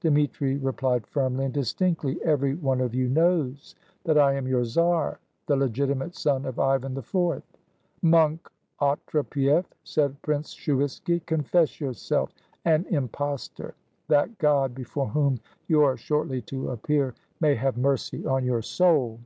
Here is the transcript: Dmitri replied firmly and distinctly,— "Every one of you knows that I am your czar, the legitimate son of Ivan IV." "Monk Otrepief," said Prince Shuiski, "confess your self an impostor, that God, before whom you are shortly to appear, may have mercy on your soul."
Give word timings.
Dmitri 0.00 0.58
replied 0.58 1.08
firmly 1.08 1.46
and 1.46 1.52
distinctly,— 1.52 2.20
"Every 2.24 2.54
one 2.54 2.80
of 2.80 2.94
you 2.94 3.08
knows 3.08 3.74
that 4.04 4.16
I 4.16 4.34
am 4.34 4.46
your 4.46 4.64
czar, 4.64 5.18
the 5.46 5.56
legitimate 5.56 6.14
son 6.14 6.44
of 6.46 6.60
Ivan 6.60 6.96
IV." 6.96 7.42
"Monk 8.00 8.48
Otrepief," 8.80 9.64
said 9.82 10.22
Prince 10.22 10.54
Shuiski, 10.54 11.26
"confess 11.26 11.80
your 11.80 11.94
self 11.94 12.32
an 12.64 12.86
impostor, 12.90 13.74
that 14.06 14.38
God, 14.38 14.72
before 14.72 15.08
whom 15.08 15.40
you 15.66 15.82
are 15.82 15.96
shortly 15.96 16.40
to 16.42 16.70
appear, 16.70 17.14
may 17.40 17.56
have 17.56 17.76
mercy 17.76 18.24
on 18.24 18.44
your 18.44 18.62
soul." 18.62 19.18